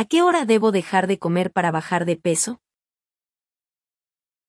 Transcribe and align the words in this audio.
¿A 0.00 0.04
qué 0.04 0.22
hora 0.22 0.44
debo 0.44 0.70
dejar 0.70 1.08
de 1.08 1.18
comer 1.18 1.50
para 1.50 1.72
bajar 1.72 2.04
de 2.04 2.14
peso? 2.14 2.60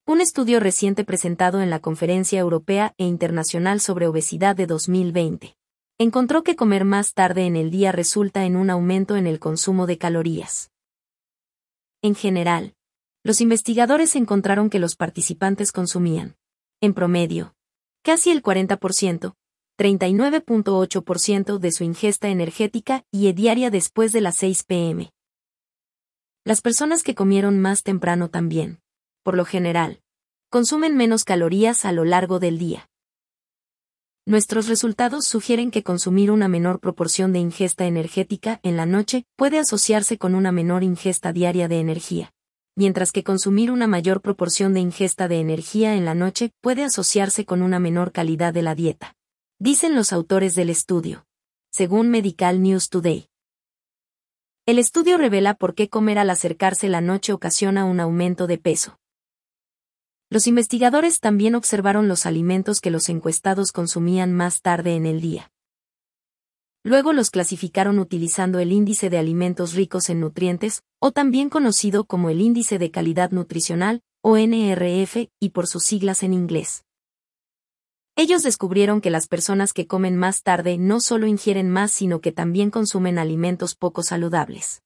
Un 0.05 0.21
estudio 0.21 0.59
reciente 0.59 1.03
presentado 1.03 1.59
en 1.59 1.71
la 1.71 1.79
Conferencia 1.79 2.37
Europea 2.37 2.93
e 2.99 3.05
Internacional 3.05 3.79
sobre 3.79 4.05
Obesidad 4.05 4.55
de 4.55 4.67
2020 4.67 5.57
encontró 5.97 6.43
que 6.43 6.55
comer 6.55 6.85
más 6.85 7.15
tarde 7.15 7.47
en 7.47 7.55
el 7.55 7.71
día 7.71 7.91
resulta 7.91 8.45
en 8.45 8.57
un 8.57 8.69
aumento 8.69 9.15
en 9.15 9.25
el 9.25 9.39
consumo 9.39 9.87
de 9.87 9.97
calorías. 9.97 10.69
En 12.03 12.13
general, 12.13 12.75
los 13.23 13.41
investigadores 13.41 14.15
encontraron 14.15 14.69
que 14.69 14.77
los 14.77 14.95
participantes 14.95 15.71
consumían, 15.71 16.37
en 16.79 16.93
promedio, 16.93 17.55
casi 18.03 18.29
el 18.29 18.43
40%, 18.43 19.33
39.8% 19.79 21.57
de 21.57 21.71
su 21.71 21.83
ingesta 21.83 22.29
energética 22.29 23.03
y 23.09 23.33
diaria 23.33 23.71
después 23.71 24.11
de 24.11 24.21
las 24.21 24.35
6 24.37 24.63
pm. 24.65 25.11
Las 26.45 26.61
personas 26.61 27.03
que 27.03 27.15
comieron 27.15 27.59
más 27.59 27.83
temprano 27.83 28.29
también, 28.29 28.79
por 29.23 29.35
lo 29.35 29.43
general, 29.43 30.01
consumen 30.49 30.95
menos 30.95 31.25
calorías 31.25 31.83
a 31.83 31.91
lo 31.91 32.05
largo 32.05 32.39
del 32.39 32.57
día. 32.57 32.89
Nuestros 34.25 34.67
resultados 34.67 35.25
sugieren 35.25 35.69
que 35.69 35.83
consumir 35.83 36.31
una 36.31 36.47
menor 36.47 36.79
proporción 36.79 37.33
de 37.33 37.39
ingesta 37.39 37.85
energética 37.85 38.59
en 38.63 38.77
la 38.77 38.85
noche 38.85 39.25
puede 39.35 39.59
asociarse 39.59 40.17
con 40.17 40.33
una 40.33 40.51
menor 40.51 40.83
ingesta 40.83 41.33
diaria 41.33 41.67
de 41.67 41.79
energía, 41.79 42.31
mientras 42.75 43.11
que 43.11 43.23
consumir 43.23 43.69
una 43.71 43.87
mayor 43.87 44.21
proporción 44.21 44.73
de 44.73 44.79
ingesta 44.79 45.27
de 45.27 45.39
energía 45.39 45.95
en 45.95 46.05
la 46.05 46.15
noche 46.15 46.51
puede 46.61 46.83
asociarse 46.83 47.45
con 47.45 47.61
una 47.61 47.79
menor 47.79 48.11
calidad 48.11 48.53
de 48.53 48.61
la 48.61 48.75
dieta. 48.75 49.15
Dicen 49.59 49.95
los 49.95 50.13
autores 50.13 50.55
del 50.55 50.69
estudio. 50.69 51.25
Según 51.71 52.09
Medical 52.09 52.61
News 52.61 52.89
Today. 52.89 53.28
El 54.69 54.77
estudio 54.77 55.17
revela 55.17 55.55
por 55.55 55.73
qué 55.73 55.89
comer 55.89 56.19
al 56.19 56.29
acercarse 56.29 56.89
la 56.89 57.01
noche 57.01 57.33
ocasiona 57.33 57.85
un 57.85 57.99
aumento 57.99 58.45
de 58.45 58.59
peso. 58.59 58.99
Los 60.29 60.45
investigadores 60.45 61.19
también 61.21 61.55
observaron 61.55 62.07
los 62.07 62.27
alimentos 62.27 62.79
que 62.79 62.91
los 62.91 63.09
encuestados 63.09 63.71
consumían 63.71 64.31
más 64.31 64.61
tarde 64.61 64.93
en 64.93 65.07
el 65.07 65.21
día. 65.21 65.51
Luego 66.83 67.13
los 67.13 67.31
clasificaron 67.31 67.97
utilizando 67.97 68.59
el 68.59 68.71
índice 68.71 69.09
de 69.09 69.17
alimentos 69.17 69.73
ricos 69.73 70.07
en 70.11 70.19
nutrientes, 70.19 70.83
o 70.99 71.11
también 71.11 71.49
conocido 71.49 72.03
como 72.03 72.29
el 72.29 72.39
índice 72.39 72.77
de 72.77 72.91
calidad 72.91 73.31
nutricional, 73.31 74.03
o 74.21 74.37
NRF, 74.37 75.31
y 75.39 75.49
por 75.49 75.65
sus 75.65 75.83
siglas 75.83 76.21
en 76.21 76.35
inglés. 76.35 76.85
Ellos 78.15 78.43
descubrieron 78.43 79.01
que 79.01 79.09
las 79.09 79.27
personas 79.27 79.73
que 79.73 79.87
comen 79.87 80.17
más 80.17 80.43
tarde 80.43 80.77
no 80.77 80.99
solo 80.99 81.27
ingieren 81.27 81.69
más 81.69 81.91
sino 81.91 82.19
que 82.21 82.31
también 82.31 82.69
consumen 82.69 83.17
alimentos 83.17 83.75
poco 83.75 84.03
saludables. 84.03 84.83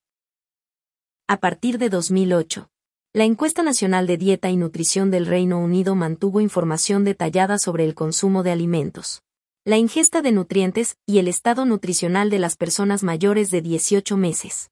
A 1.28 1.38
partir 1.38 1.78
de 1.78 1.90
2008, 1.90 2.70
la 3.14 3.26
encuesta 3.26 3.64
nacional 3.64 4.08
de 4.08 4.18
dieta 4.18 4.50
y 4.50 4.58
nutrición 4.58 5.12
del 5.12 5.26
Reino 5.26 5.60
Unido 5.60 5.96
mantuvo 5.96 6.42
información 6.42 7.04
detallada 7.04 7.60
sobre 7.60 7.86
el 7.86 7.96
consumo 7.96 8.44
de 8.44 8.52
alimentos, 8.52 9.22
la 9.66 9.78
ingesta 9.78 10.22
de 10.22 10.32
nutrientes 10.32 10.98
y 11.06 11.20
el 11.20 11.28
estado 11.28 11.66
nutricional 11.66 12.30
de 12.30 12.40
las 12.40 12.58
personas 12.58 13.04
mayores 13.04 13.52
de 13.52 13.62
18 13.62 14.18
meses. 14.18 14.72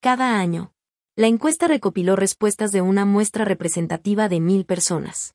Cada 0.00 0.38
año, 0.38 0.72
la 1.14 1.28
encuesta 1.28 1.68
recopiló 1.68 2.16
respuestas 2.16 2.72
de 2.72 2.80
una 2.80 3.04
muestra 3.04 3.44
representativa 3.44 4.28
de 4.28 4.40
mil 4.40 4.64
personas. 4.64 5.34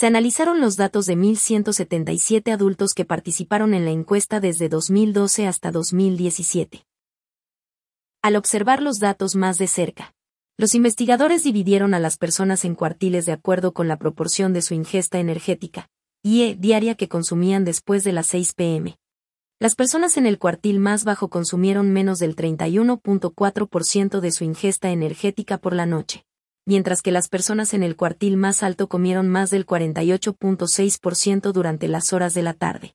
Se 0.00 0.06
analizaron 0.06 0.62
los 0.62 0.78
datos 0.78 1.04
de 1.04 1.14
1.177 1.14 2.50
adultos 2.54 2.94
que 2.94 3.04
participaron 3.04 3.74
en 3.74 3.84
la 3.84 3.90
encuesta 3.90 4.40
desde 4.40 4.70
2012 4.70 5.46
hasta 5.46 5.70
2017. 5.70 6.86
Al 8.22 8.36
observar 8.36 8.80
los 8.80 8.98
datos 8.98 9.36
más 9.36 9.58
de 9.58 9.66
cerca, 9.66 10.14
los 10.56 10.74
investigadores 10.74 11.42
dividieron 11.42 11.92
a 11.92 11.98
las 11.98 12.16
personas 12.16 12.64
en 12.64 12.76
cuartiles 12.76 13.26
de 13.26 13.32
acuerdo 13.32 13.74
con 13.74 13.88
la 13.88 13.98
proporción 13.98 14.54
de 14.54 14.62
su 14.62 14.72
ingesta 14.72 15.18
energética, 15.18 15.90
IE 16.22 16.56
diaria 16.58 16.94
que 16.94 17.08
consumían 17.10 17.66
después 17.66 18.02
de 18.02 18.12
las 18.12 18.26
6 18.28 18.54
pm. 18.54 18.96
Las 19.58 19.74
personas 19.74 20.16
en 20.16 20.24
el 20.24 20.38
cuartil 20.38 20.80
más 20.80 21.04
bajo 21.04 21.28
consumieron 21.28 21.92
menos 21.92 22.18
del 22.20 22.36
31.4% 22.36 24.20
de 24.20 24.32
su 24.32 24.44
ingesta 24.44 24.92
energética 24.92 25.58
por 25.58 25.74
la 25.74 25.84
noche, 25.84 26.24
mientras 26.66 27.02
que 27.02 27.12
las 27.12 27.28
personas 27.28 27.74
en 27.74 27.82
el 27.82 27.96
cuartil 27.96 28.36
más 28.36 28.62
alto 28.62 28.88
comieron 28.88 29.28
más 29.28 29.50
del 29.50 29.66
48.6% 29.66 31.52
durante 31.52 31.88
las 31.88 32.12
horas 32.12 32.34
de 32.34 32.42
la 32.42 32.54
tarde. 32.54 32.94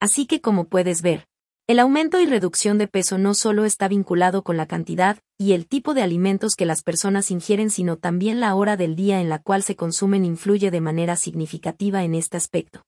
Así 0.00 0.26
que 0.26 0.40
como 0.40 0.64
puedes 0.66 1.02
ver, 1.02 1.26
el 1.66 1.78
aumento 1.78 2.20
y 2.20 2.26
reducción 2.26 2.76
de 2.76 2.88
peso 2.88 3.16
no 3.16 3.32
solo 3.32 3.64
está 3.64 3.88
vinculado 3.88 4.44
con 4.44 4.58
la 4.58 4.66
cantidad 4.66 5.18
y 5.38 5.52
el 5.52 5.66
tipo 5.66 5.94
de 5.94 6.02
alimentos 6.02 6.56
que 6.56 6.66
las 6.66 6.82
personas 6.82 7.30
ingieren, 7.30 7.70
sino 7.70 7.96
también 7.96 8.38
la 8.38 8.54
hora 8.54 8.76
del 8.76 8.96
día 8.96 9.22
en 9.22 9.30
la 9.30 9.38
cual 9.38 9.62
se 9.62 9.74
consumen 9.74 10.26
influye 10.26 10.70
de 10.70 10.82
manera 10.82 11.16
significativa 11.16 12.04
en 12.04 12.14
este 12.14 12.36
aspecto. 12.36 12.84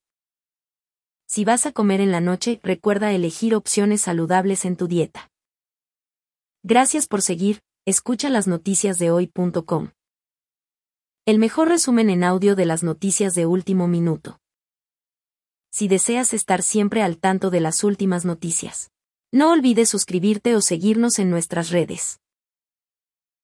Si 1.26 1.46
vas 1.46 1.64
a 1.64 1.72
comer 1.72 2.02
en 2.02 2.12
la 2.12 2.20
noche, 2.20 2.60
recuerda 2.62 3.12
elegir 3.12 3.54
opciones 3.54 4.02
saludables 4.02 4.66
en 4.66 4.76
tu 4.76 4.86
dieta. 4.86 5.30
Gracias 6.62 7.06
por 7.06 7.22
seguir, 7.22 7.62
escucha 7.86 8.28
las 8.28 8.46
noticias 8.46 8.98
de 8.98 9.10
hoy.com. 9.10 9.92
El 11.24 11.38
mejor 11.38 11.68
resumen 11.68 12.10
en 12.10 12.24
audio 12.24 12.54
de 12.54 12.66
las 12.66 12.82
noticias 12.82 13.34
de 13.34 13.46
último 13.46 13.88
minuto 13.88 14.40
si 15.76 15.88
deseas 15.88 16.32
estar 16.32 16.62
siempre 16.62 17.02
al 17.02 17.18
tanto 17.18 17.50
de 17.50 17.60
las 17.60 17.84
últimas 17.84 18.24
noticias. 18.24 18.92
No 19.30 19.52
olvides 19.52 19.90
suscribirte 19.90 20.56
o 20.56 20.62
seguirnos 20.62 21.18
en 21.18 21.28
nuestras 21.28 21.68
redes. 21.68 22.18